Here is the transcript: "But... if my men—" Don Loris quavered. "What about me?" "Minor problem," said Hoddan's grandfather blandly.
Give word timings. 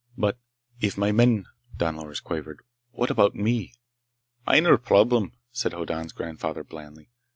"But... 0.17 0.39
if 0.79 0.97
my 0.97 1.11
men—" 1.11 1.45
Don 1.77 1.95
Loris 1.97 2.21
quavered. 2.21 2.61
"What 2.89 3.11
about 3.11 3.35
me?" 3.35 3.75
"Minor 4.47 4.79
problem," 4.79 5.33
said 5.51 5.73
Hoddan's 5.73 6.11
grandfather 6.11 6.63
blandly. 6.63 7.11